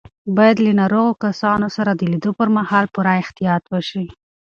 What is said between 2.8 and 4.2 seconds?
پوره احتیاط وشي.